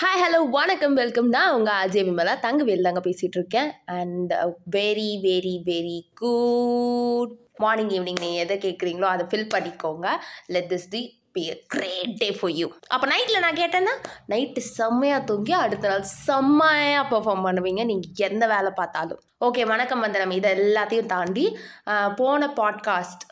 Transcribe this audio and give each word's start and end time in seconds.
Hi 0.00 0.22
hello 0.22 0.38
வணக்கம் 0.54 0.96
welcome 0.98 1.28
நான் 1.34 1.52
உங்கள் 1.56 1.78
அஜய் 1.82 2.04
விமலா. 2.06 2.32
தங்கவேல் 2.42 2.86
தாங்க 2.86 3.00
பேசிகிட்டு 3.04 3.38
இருக்கேன் 3.38 3.68
and 3.98 4.32
very 4.74 5.06
very 5.22 5.52
very 5.68 5.96
good 6.20 7.32
morning 7.62 7.92
evening 7.96 8.20
நீங்கள் 8.24 8.40
எதை 8.42 8.56
கேட்குறீங்களோ 8.64 9.06
அதை 9.12 9.24
ஃபில் 9.30 9.48
பண்ணிக்கோங்க. 9.54 10.06
Let 10.54 10.68
this 10.72 10.86
the 10.94 11.00
be 11.36 11.44
great 11.74 12.12
day 12.22 12.28
for 12.40 12.52
you 12.58 12.66
அப்போ 12.94 13.08
நைட்டில் 13.12 13.42
நான் 13.44 13.60
கேட்டேன்னா 13.62 13.94
நைட்டு 14.32 14.64
செம்மையாக 14.76 15.26
தூங்கி 15.30 15.54
அடுத்த 15.62 15.88
நாள் 15.92 16.04
செம்மையாக 16.26 17.06
பர்ஃபார்ம் 17.14 17.46
பண்ணுவீங்க. 17.48 17.84
நீங்கள் 17.92 18.28
எந்த 18.28 18.46
வேலை 18.54 18.72
பார்த்தாலும். 18.80 19.22
ஓகே 19.48 19.64
வணக்கம் 19.72 20.04
வந்தனம். 20.06 20.36
இதை 20.40 20.52
எல்லாத்தையும் 20.58 21.10
தாண்டி 21.14 21.46
போன 22.20 22.50
பாட்காஸ்ட் 22.60 23.24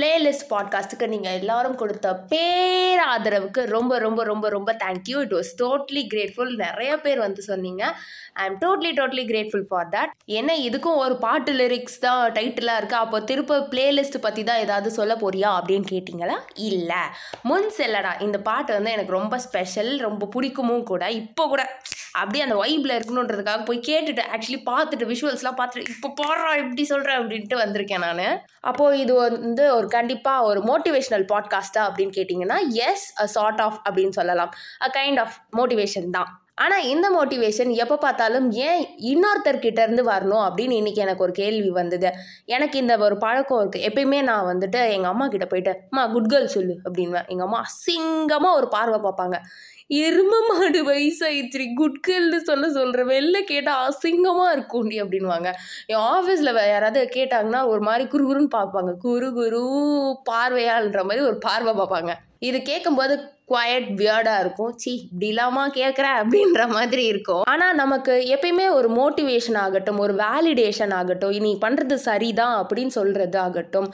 பிளேலிஸ்ட் 0.00 0.44
பாட்காஸ்ட்டுக்கு 0.50 1.06
நீங்கள் 1.06 1.32
எல்லாரும் 1.32 1.74
கொடுத்த 1.74 2.14
பேர் 2.16 3.00
ஆதரவுக்கு 3.08 3.64
ரொம்ப 3.64 3.98
ரொம்ப 3.98 4.24
ரொம்ப 4.24 4.48
ரொம்ப 4.48 4.76
thank you 4.84 5.18
it 5.18 5.32
was 5.32 5.50
totally 5.58 6.02
grateful 6.14 6.54
நிறைய 6.54 7.00
பேர் 7.00 7.18
வந்து 7.18 7.42
சொன்னீங்க. 7.42 7.96
I 8.32 8.46
am 8.46 8.58
totally 8.58 8.92
totally 8.98 9.24
grateful 9.26 9.66
for 9.68 9.88
that 9.88 10.10
ஏன்னா 10.26 10.54
இதுக்கும் 10.68 10.96
ஒரு 10.96 11.16
பாட்டு 11.16 11.52
லிரிக்ஸ் 11.52 11.98
தான் 12.00 12.32
டைட்டிலாக 12.32 12.80
இருக்குது 12.80 13.02
அப்போ 13.04 13.20
திரும்ப 13.20 13.58
பிளேலிஸ்ட் 13.58 14.18
பற்றி 14.20 14.44
தான் 14.44 14.58
ஏதாவது 14.58 14.90
சொல்ல 14.90 15.14
போறியா 15.14 15.50
அப்படின்னு 15.58 15.86
கேட்டிங்களா? 15.90 16.38
இல்லை. 16.54 17.02
முன் 17.42 17.70
செல்லடா. 17.78 18.22
இந்த 18.22 18.38
பாட்டு 18.38 18.72
வந்து 18.72 18.90
எனக்கு 18.90 19.12
ரொம்ப 19.12 19.38
ஸ்பெஷல் 19.38 19.96
ரொம்ப 19.96 20.28
பிடிக்குமும் 20.36 20.82
கூட. 20.82 21.10
இப்போ 21.10 21.46
கூட 21.46 21.78
அப்படியே 22.12 22.44
அந்த 22.44 22.54
வைப்பில் 22.54 22.96
இருக்கணுன்றதுக்காக 22.98 23.64
போய் 23.64 23.86
கேட்டுட்டு 23.88 24.22
ஆக்சுவலி 24.34 24.60
பார்த்துட்டு 24.70 25.10
விஷுவல்ஸ்லாம் 25.12 25.58
பார்த்துட்டு 25.60 25.88
இப்போ 25.88 26.08
பாடுறா 26.22 26.56
எப்படி 26.56 26.84
சொல்கிறேன் 26.84 27.20
அப்படின்ட்டு 27.20 27.58
வந்திருக்கேன் 27.64 27.98
நான். 27.98 28.42
அப்போது 28.60 28.98
இது 28.98 29.14
வந்து 29.14 29.74
ஒரு 29.74 29.88
கண்டிப்பாக 29.90 30.46
ஒரு 30.46 30.60
மோட்டிவேஷ்னல் 30.60 31.26
பாட்காஸ்ட்டா 31.32 31.82
அப்படின்னு 31.88 32.16
கேட்டிங்கன்னா 32.18 32.58
எஸ் 32.88 33.06
அ 33.20 33.26
சார்ட் 33.26 33.60
ஆஃப் 33.60 33.80
அப்படின்னு 33.88 34.16
சொல்லலாம். 34.20 34.52
அ 34.82 34.90
கைண்ட் 34.94 35.20
ஆஃப் 35.20 35.36
மோட்டிவேஷன் 35.56 36.10
தான். 36.10 36.30
ஆனால் 36.64 36.86
இந்த 36.92 37.06
மோட்டிவேஷன் 37.16 37.70
எப்போ 37.82 37.96
பார்த்தாலும் 38.04 38.46
ஏன் 38.66 38.82
இன்னொருத்தர்கிட்ட 39.10 39.80
இருந்து 39.86 40.02
வரணும் 40.10 40.44
அப்படின்னு 40.46 40.78
இன்னைக்கு 40.80 41.04
எனக்கு 41.04 41.24
ஒரு 41.26 41.34
கேள்வி 41.40 41.70
வந்தது. 41.80 42.10
எனக்கு 42.54 42.76
இந்த 42.78 42.94
ஒரு 43.06 43.16
பழக்கம் 43.24 43.60
இருக்குது 43.62 43.86
எப்பயுமே 43.88 44.18
நான் 44.30 44.48
வந்துட்டு 44.52 44.80
எங்கள் 44.96 45.12
அம்மா 45.12 45.26
கிட்ட 45.34 45.46
போயிட்டு 45.52 45.74
அம்மா 45.90 46.04
குட் 46.14 46.30
கேர்ள் 46.32 46.54
சொல்லு 46.56 46.76
அப்படின்வேன் 46.86 47.28
எங்கள் 47.32 47.46
அம்மா 47.48 47.60
அசிங்கமாக 47.68 48.58
ஒரு 48.60 48.68
பார்வை 48.76 49.00
பார்ப்பாங்க. 49.06 49.38
எரும 50.04 50.34
மாடு 50.48 50.80
வயசாயிடுச்சு 50.88 51.64
குட் 51.80 51.98
கேர்ள்னு 52.08 52.38
சொல்ல 52.50 52.66
சொல்கிற 52.76 53.04
வெளில 53.04 53.38
கேட்டால் 53.52 53.84
அசிங்கமாக 53.88 54.54
இருக்கும்டி 54.56 54.96
அப்படின்வாங்க 55.04 55.48
என் 55.92 56.04
ஆஃபீஸில் 56.14 56.52
யாராவது 56.74 57.00
கேட்டாங்கன்னா 57.18 57.62
ஒரு 57.72 57.82
மாதிரி 57.88 58.04
குறுகுறுன்னு 58.14 58.52
பார்ப்பாங்க. 58.58 58.92
குரு 59.06 59.30
குரு 59.38 59.62
பார்வையாள்ன்ற 60.30 61.02
மாதிரி 61.08 61.24
ஒரு 61.30 61.38
பார்வை 61.48 61.74
பார்ப்பாங்க. 61.80 62.12
இது 62.48 62.58
கேட்கும்போது 62.62 63.14
குவாய்ட் 63.50 63.88
வியர்டாக 64.00 64.42
இருக்கும். 64.44 64.72
சி 64.82 64.92
இப்படிலாமா 65.12 65.64
கேட்குற 65.78 66.06
அப்படின்ற 66.20 66.62
மாதிரி 66.76 67.04
இருக்கும். 67.12 67.44
ஆனால் 67.52 67.78
நமக்கு 67.82 68.14
எப்பயுமே 68.36 68.68
ஒரு 68.78 68.90
மோட்டிவேஷன் 69.00 69.58
ஆகட்டும் 69.64 70.00
ஒரு 70.06 70.14
வேலிடேஷன் 70.24 70.94
ஆகட்டும் 71.00 71.36
நீ 71.48 71.52
பண்ணுறது 71.66 71.98
சரிதான் 72.08 72.56
அப்படின்னு 72.62 72.94
சொல்கிறது 73.00 73.38
ஆகட்டும். 73.46 73.90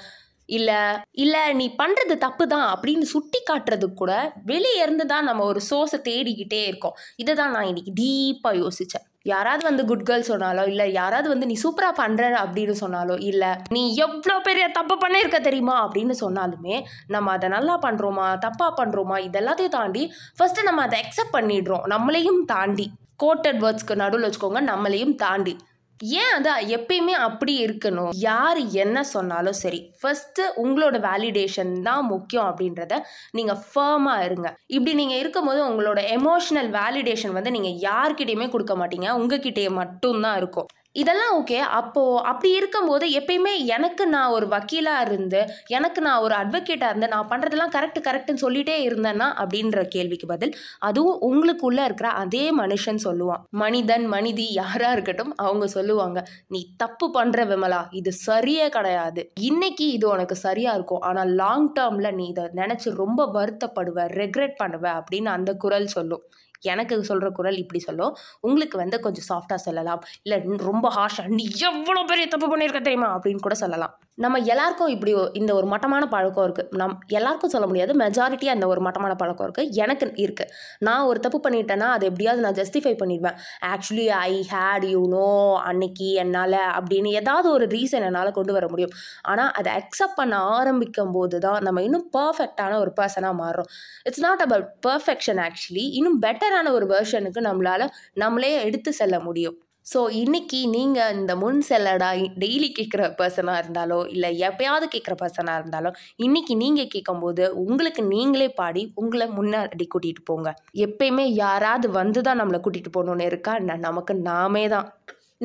இல்லை 0.56 0.80
இல்லை 1.22 1.40
நீ 1.60 1.64
பண்ணுறது 1.80 2.14
தப்பு 2.24 2.44
தான் 2.52 2.66
அப்படின்னு 2.74 3.06
சுட்டி 3.12 3.38
காட்டுறதுக்கு 3.48 4.00
கூட 4.02 4.12
வெளியே 4.50 4.82
இருந்து 4.82 5.04
தான் 5.12 5.28
நம்ம 5.28 5.44
ஒரு 5.52 5.60
சோர்ஸை 5.70 5.98
தேடிக்கிட்டே 6.10 6.62
இருக்கோம். 6.70 6.96
இதை 7.22 7.34
தான் 7.40 7.54
நான் 7.56 7.68
இன்னைக்கு 7.70 7.94
டீப்பாக 8.02 8.60
யோசித்தேன் 8.64 9.06
யாராவது 9.32 9.62
வந்து 9.68 9.82
குட் 9.90 10.06
கேர்ள் 10.08 10.28
சொன்னாலோ 10.30 10.64
இல்லை 10.72 10.86
யாராவது 10.92 11.28
வந்து 11.32 11.48
நீ 11.50 11.56
சூப்பராக 11.62 11.94
பண்ணுற 12.02 12.24
அப்படின்னு 12.42 12.74
சொன்னாலோ 12.82 13.16
இல்லை 13.30 13.50
நீ 13.76 13.82
எவ்வளோ 14.04 14.36
பெரிய 14.48 14.66
தப்பு 14.78 14.94
பண்ணியிருக்க 15.04 15.38
தெரியுமா 15.48 15.76
அப்படின்னு 15.84 16.16
சொன்னாலுமே 16.24 16.76
நம்ம 17.14 17.32
அதை 17.36 17.48
நல்லா 17.56 17.76
பண்ணுறோமா 17.86 18.26
தப்பாக 18.46 18.72
பண்ணுறோமா 18.80 19.18
இதெல்லாத்தையும் 19.28 19.76
தாண்டி 19.78 20.04
ஃபஸ்ட்டு 20.38 20.66
நம்ம 20.68 20.82
அதை 20.86 20.98
அக்செப்ட் 21.02 21.36
பண்ணிடுறோம். 21.38 21.84
நம்மளையும் 21.94 22.40
தாண்டி. 22.52 22.86
கோட்டட் 23.22 23.60
வேர்ட்ஸ்க்கு 23.62 23.94
நடுவில் 24.02 24.26
வச்சுக்கோங்க 24.26 24.60
நம்மளையும் 24.72 25.14
தாண்டி. 25.24 25.54
ஏன் 26.00 26.32
அது 26.36 26.50
எப்பயுமே 26.76 27.14
அப்படி 27.26 27.52
இருக்கணும்? 27.66 28.10
யார் 28.28 28.58
என்ன 28.84 29.04
சொன்னாலும் 29.12 29.58
சரி 29.60 29.80
ஃபஸ்ட்டு 30.00 30.42
உங்களோட 30.62 30.96
வேலிடேஷன் 31.06 31.72
தான் 31.82 32.04
முக்கியம் 32.12 32.48
அப்படின்றத 32.50 32.94
நீங்கள் 33.38 33.60
ஃபேமாக 33.68 34.24
இருங்க. 34.24 34.48
இப்படி 34.76 34.94
நீங்கள் 35.00 35.20
இருக்கும்போது 35.22 35.60
உங்களோட 35.68 36.00
எமோஷனல் 36.18 36.70
வேலிடேஷன் 36.78 37.36
வந்து 37.38 37.50
நீங்கள் 37.50 37.78
யார்கிட்டயுமே 37.88 38.48
கொடுக்க 38.54 38.74
மாட்டீங்க. 38.76 39.10
உங்ககிட்டயே 39.20 39.70
மட்டும்தான் 39.80 40.36
இருக்கும். 40.36 40.68
இதெல்லாம் 41.02 41.34
ஓகே 41.38 41.58
அப்போது 41.78 42.22
அப்படி 42.30 42.50
இருக்கும்போது 42.58 43.06
எப்பயுமே 43.20 43.54
எனக்கு 43.76 44.04
நான் 44.14 44.34
ஒரு 44.36 44.46
வக்கீலாக 44.54 45.06
இருந்து 45.06 45.40
எனக்கு 45.76 46.00
நான் 46.06 46.22
ஒரு 46.26 46.34
அட்வொகேட்டாக 46.42 46.92
இருந்து 46.92 47.12
நான் 47.14 47.30
பண்ணுறதெல்லாம் 47.32 47.74
கரெக்ட் 47.76 48.00
கரெக்டுன்னு 48.06 48.44
சொல்லிட்டே 48.44 48.76
இருந்தேன்னா 48.86 49.28
அப்படின்ற 49.42 49.82
கேள்விக்கு 49.94 50.26
பதில் 50.34 50.54
அதுவும் 50.88 51.18
உங்களுக்குள்ளே 51.28 51.84
இருக்கிற 51.88 52.10
அதே 52.22 52.44
மனுஷன் 52.60 53.00
சொல்லுவான். 53.06 53.42
மனிதன் 53.62 54.06
மனிதி 54.14 54.46
யாராக 54.60 54.94
இருக்கட்டும் 54.96 55.32
அவங்க 55.44 55.66
சொல்லுவாங்க 55.76 56.18
நீ 56.54 56.60
தப்பு 56.82 57.06
பண்ணுற 57.16 57.40
விமலா 57.52 57.80
இது 58.00 58.12
சரியே 58.26 58.66
கிடையாது. 58.76 59.22
இன்னைக்கு 59.50 59.86
இது 59.96 60.06
உனக்கு 60.14 60.36
சரியாக 60.46 60.78
இருக்கும். 60.78 61.04
ஆனால் 61.10 61.32
லாங் 61.42 61.68
டேர்மில் 61.78 62.14
நீ 62.14 62.26
இதை 62.34 62.46
நினச்சி 62.60 62.88
ரொம்ப 63.02 63.26
வருத்தப்படுவ 63.36 64.06
ரெக்ரெட் 64.20 64.56
பண்ணுவ 64.62 64.84
அப்படின்னு 65.00 65.30
அந்த 65.36 65.52
குரல் 65.64 65.94
சொல்லும். 65.96 66.24
எனக்கு 66.72 67.02
சொல்கிற 67.10 67.30
குரல் 67.30 67.58
இப்படி 67.64 67.82
சொல்லும். 67.88 68.16
உங்களுக்கு 68.40 68.78
வந்து 68.82 69.00
கொஞ்சம் 69.00 69.28
சாஃப்டாக 69.30 69.60
சொல்லலாம். 69.66 70.02
இல்லை 70.22 70.38
ரொம்ப 70.70 70.86
ஹார்ஷாக 70.96 71.34
நீ 71.38 71.46
எவ்வளோ 71.70 72.02
பெரிய 72.12 72.26
தப்பு 72.34 72.48
பண்ணியிருக்க 72.52 72.82
தெரியுமா? 72.88 73.10
அப்படின்னு 73.16 73.46
கூட 73.46 73.54
சொல்லலாம். 73.54 73.94
நம்ம 74.24 74.38
எல்லாருக்கும் 74.38 74.90
இப்படி 74.92 75.12
இந்த 75.38 75.54
ஒரு 75.54 75.66
மட்டமான 75.66 76.08
பழக்கம் 76.12 76.44
இருக்குது 76.46 76.76
நம் 76.80 76.94
எல்லாருக்கும் 77.18 77.52
சொல்ல 77.54 77.66
முடியாது. 77.70 77.92
மெஜாரிட்டியாக 78.02 78.56
இந்த 78.58 78.66
ஒரு 78.66 78.80
மட்டமான 78.86 79.14
பழக்கம் 79.22 79.46
இருக்குது 79.46 79.72
எனக்கு 79.82 80.06
இருக்குது 80.24 80.52
நான் 80.86 81.08
ஒரு 81.10 81.18
தப்பு 81.24 81.38
பண்ணிட்டேன்னா 81.44 81.88
அதை 81.94 82.04
எப்படியாவது 82.10 82.44
நான் 82.46 82.56
ஜஸ்டிஃபை 82.60 82.94
பண்ணிடுவேன். 83.02 83.36
Actually 83.72 84.06
I 84.20 84.32
hate 84.52 84.86
you 84.92 85.02
know 85.16 85.26
அன்னைக்கு 85.70 86.08
என்னால் 86.22 86.58
அப்படின்னு 86.78 87.10
ஏதாவது 87.20 87.48
ஒரு 87.56 87.66
ரீசன் 87.74 88.06
என்னால் 88.08 88.32
கொண்டு 88.38 88.52
வர 88.56 88.66
முடியும். 88.72 88.94
ஆனால் 89.22 89.50
அதை 89.58 89.72
அக்செப்ட் 89.80 90.18
பண்ண 90.20 90.38
ஆரம்பிக்கும் 90.56 91.12
போது 91.16 91.38
தான் 91.46 91.60
நம்ம 91.62 91.82
இன்னும் 91.82 92.06
பர்ஃபெக்டான 92.16 92.78
ஒரு 92.84 92.92
பர்சனாக 93.00 93.34
மாறுறோம். 93.42 93.68
It's 94.04 94.24
not 94.26 94.42
about 94.46 94.70
perfection 94.88 95.42
actually 95.46 95.84
இன்னும் 95.98 96.18
பெட்டர் 96.26 96.45
பெட்டரான 96.46 96.72
ஒரு 96.78 96.86
வெர்ஷனுக்கு 96.94 97.40
நம்மளால் 97.46 97.92
நம்மளே 98.22 98.50
எடுத்து 98.66 98.90
செல்ல 98.98 99.16
முடியும். 99.24 99.56
ஸோ 99.86 99.98
இன்னைக்கு 100.20 100.60
நீங்கள் 100.74 101.12
இந்த 101.16 101.32
முன் 101.40 101.58
செல்லடா 101.68 102.08
டெய்லி 102.42 102.68
கேட்குற 102.76 103.02
பர்சனாக 103.18 103.60
இருந்தாலோ 103.62 103.98
இல்லை 104.14 104.30
எப்பயாவது 104.48 104.86
கேட்குற 104.94 105.14
பர்சனாக 105.20 105.60
இருந்தாலோ 105.60 105.90
இன்னைக்கு 106.26 106.54
நீங்கள் 106.62 106.90
கேட்கும்போது 106.94 107.44
உங்களுக்கு 107.62 108.02
நீங்களே 108.14 108.48
பாடி 108.60 108.82
உங்களை 109.02 109.26
முன்னாடி 109.38 109.86
கூட்டிகிட்டு 109.94 110.24
போங்க. 110.30 110.50
எப்பயுமே 110.86 111.26
யாராவது 111.44 111.88
வந்து 112.00 112.22
தான் 112.28 112.40
நம்மளை 112.42 112.60
கூட்டிகிட்டு 112.64 112.96
போகணுன்னு 112.96 113.28
இருக்கா 113.30 113.54
நமக்கு 113.86 114.16
நாமே 114.30 114.64
தான். 114.74 114.88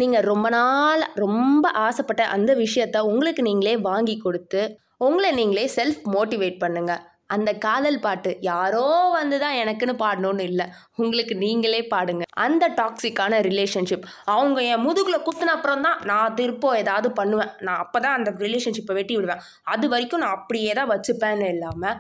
நீங்கள் 0.02 0.28
ரொம்ப 0.32 0.50
நாள் 0.58 1.04
ரொம்ப 1.26 1.66
ஆசைப்பட்ட 1.86 2.26
அந்த 2.36 2.52
விஷயத்த 2.64 3.06
உங்களுக்கு 3.14 3.44
நீங்களே 3.50 3.78
வாங்கி 3.90 4.18
கொடுத்து 4.26 4.64
உங்களை 5.08 5.32
நீங்களே 5.40 5.68
செல்ஃப் 5.78 6.04
மோட்டிவேட் 6.16 6.62
பண்ணுங்கள் 6.66 7.02
அந்த 7.36 7.50
காதல் 7.66 8.00
பாட்டு 8.06 8.32
யாரோ 8.50 8.86
வந்து 9.18 9.38
தான் 9.44 9.58
எனக்குன்னு 9.62 9.96
பாடணும்னு 10.04 10.46
இல்லை. 10.52 10.66
உங்களுக்கு 11.02 11.36
நீங்களே 11.44 11.82
பாடுங்க. 11.94 12.24
அந்த 12.46 12.66
டாக்ஸிக்கான 12.80 13.40
ரிலேஷன்ஷிப் 13.50 14.08
அவங்க 14.36 14.60
என் 14.74 14.84
முதுகில் 14.88 15.26
குத்துன 15.28 15.54
அப்புறம் 15.58 15.86
தான் 15.88 16.00
நான் 16.12 16.36
திருப்பம் 16.40 16.80
ஏதாவது 16.82 17.10
பண்ணுவேன். 17.20 17.54
நான் 17.68 17.82
அப்போ 17.86 18.00
தான் 18.06 18.18
அந்த 18.20 18.32
ரிலேஷன்ஷிப்பை 18.46 18.96
வெட்டி 19.00 19.16
விடுவேன். 19.18 19.44
அது 19.74 19.88
வரைக்கும் 19.94 20.24
நான் 20.26 20.38
அப்படியே 20.40 20.74
தான் 20.80 20.92
வச்சுப்பேன்னு 20.94 21.50
இல்லாமல் 21.56 21.98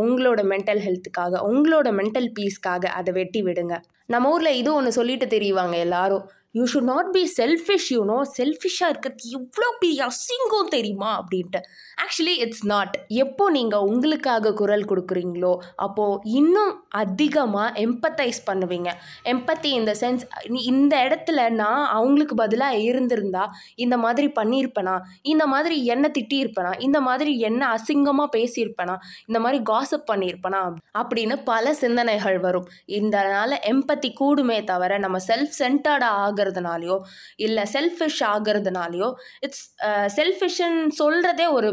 உங்களோட 0.00 0.40
மென்டல் 0.52 0.84
ஹெல்த்துக்காக 0.86 1.40
உங்களோட 1.50 1.88
மென்டல் 2.00 2.30
பீஸ்க்காக 2.38 2.84
அதை 3.00 3.10
வெட்டி 3.20 3.42
விடுங்க. 3.48 3.74
நம்ம 4.12 4.30
ஊரில் 4.34 4.58
இது 4.60 4.70
ஒன்று 4.78 4.98
சொல்லிட்டு 4.98 5.26
தெரியுவாங்க 5.34 5.76
எல்லாரும். 5.86 6.24
You 6.56 6.64
should 6.72 6.88
not 6.90 7.08
be 7.12 7.22
selfish 7.36 7.88
you know 7.90 8.16
செல்ஃபிஷாக 8.38 8.90
இருக்கிறது 8.92 9.30
எவ்வளோ 9.30 9.68
பெரிய 9.78 10.00
அசிங்கம் 10.06 10.68
தெரியுமா 10.68 11.10
அப்படின்ட்டு. 11.20 11.60
ஆக்சுவலி 12.04 12.34
இட்ஸ் 12.44 12.66
நாட் 12.66 12.94
எப்போ 13.08 13.50
நீங்கள் 13.50 13.86
உங்களுக்காக 13.92 14.52
குரல் 14.52 14.84
கொடுக்குறீங்களோ 14.84 15.52
அப்போது 15.76 16.20
இன்னும் 16.24 16.72
அதிகமாக 16.88 17.80
எம்பத்தைஸ் 17.80 18.40
பண்ணுவீங்க. 18.50 18.90
எம்பத்தி 19.24 19.70
இந்த 19.80 19.94
சென்ஸ் 20.00 20.24
இந்த 20.72 20.94
இடத்துல 21.08 21.48
நான் 21.50 21.84
அவங்களுக்கு 21.86 22.34
பதிலாக 22.34 22.78
இருந்திருந்தா 22.78 23.44
இந்த 23.74 23.96
மாதிரி 23.96 24.28
பண்ணியிருப்பேனா? 24.40 24.96
இந்த 25.22 25.46
மாதிரி 25.46 25.84
என்ன 25.84 26.10
திட்டியிருப்பேனா? 26.18 26.72
இந்த 26.78 27.00
மாதிரி 27.00 27.38
என்ன 27.38 27.62
அசிங்கமாக 27.76 28.28
பேசியிருப்பேனா? 28.36 28.96
இந்த 29.26 29.40
மாதிரி 29.40 29.62
காசப் 29.62 30.08
பண்ணியிருப்பேனா? 30.12 30.62
அப்படின்னு 31.02 31.36
பல 31.44 31.74
சிந்தனைகள் 31.74 32.38
வரும். 32.38 32.68
இதனால் 32.86 33.60
எம்பத்தி 33.72 34.10
கூடுமே 34.20 34.64
தவிர 34.64 34.98
நம்ம 34.98 35.18
செல்ஃப் 35.28 35.54
சென்டர்டாக 35.58 36.42
ஆகிறதுனாலையோ 36.44 36.96
இல்லை 37.46 37.64
செல்ஃபிஷ் 37.74 38.22
ஆகிறதுனாலையோ 38.32 39.10
இட்ஸ் 39.46 39.66
செல்ஃபிஷ்ன்னு 40.18 40.96
சொல்கிறதே 41.02 41.46
ஒரு 41.58 41.68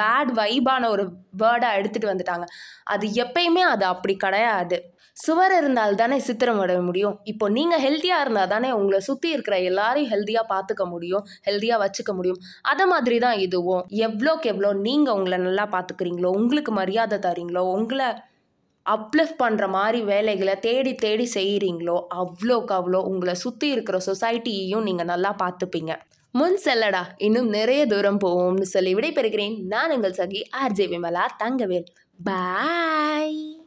பேட் 0.00 0.30
வைபான 0.42 0.84
ஒரு 0.94 1.04
வேர்டாக 1.42 1.78
எடுத்துகிட்டு 1.80 2.12
வந்துட்டாங்க. 2.12 2.46
அது 2.94 3.06
எப்பயுமே 3.24 3.64
அது 3.72 3.84
அப்படி 3.94 4.14
கிடையாது. 4.24 4.78
சுவர் 5.16 5.52
இருந்தால் 5.58 5.96
தானே 6.00 6.16
சித்திரம் 6.26 6.58
விட 6.62 6.72
முடியும். 6.88 7.14
இப்போ 7.30 7.46
நீங்கள் 7.56 7.82
ஹெல்த்தியாக 7.84 8.24
இருந்தால் 8.24 8.52
தானே 8.52 8.68
உங்களை 8.78 8.98
சுற்றி 9.06 9.28
இருக்கிற 9.34 9.56
எல்லாரையும் 9.70 10.10
ஹெல்த்தியாக 10.12 10.50
பார்த்துக்க 10.52 10.84
முடியும் 10.92 11.24
ஹெல்த்தியாக 11.46 11.82
வச்சுக்க 11.84 12.12
முடியும். 12.18 12.40
அதை 12.72 12.84
மாதிரி 12.92 13.16
தான் 13.26 13.40
இதுவும். 13.46 13.82
எவ்வளோக்கு 14.08 14.52
எவ்வளோ 14.52 14.70
நீங்கள் 14.86 15.16
உங்களை 15.18 15.38
நல்லா 15.46 15.64
பார்த்துக்கிறீங்களோ 15.74 16.30
உங்களுக்கு 16.40 16.74
மரியாதை 16.80 17.18
தரீங்களோ 17.26 17.64
உங்களை 17.76 18.08
அப்லிஃப்ட் 18.94 19.40
பண்ணுற 19.42 19.68
மாதிரி 19.68 20.00
வேலைகளை 20.02 20.58
தேடி 20.58 20.94
தேடி 20.94 21.30
செய்கிறீங்களோ 21.34 21.96
அவ்வளோக்கு 22.14 22.72
அவ்வளோ 22.78 23.00
உங்களை 23.10 23.34
சுற்றி 23.34 23.68
இருக்கிற 23.68 23.98
சொசைட்டியையும் 24.06 24.82
நீங்கள் 24.82 25.06
நல்லா 25.06 25.36
பார்த்துப்பீங்க. 25.42 25.94
முன் 26.30 26.58
செல்லடா 26.64 27.04
இன்னும் 27.18 27.48
நிறைய 27.48 27.86
தூரம் 27.86 28.20
போவோம்னு 28.24 28.68
சொல்லி 28.74 28.94
விடைபெறுகிறேன். 28.94 29.56
நான் 29.66 29.94
உங்கள் 29.94 30.18
சகி 30.18 30.42
ஆர்ஜே 30.64 30.88
விமலா 30.94 31.26
தங்கவேல். 31.38 31.88
பாய் 32.24 33.57